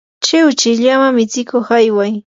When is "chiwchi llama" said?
0.23-1.07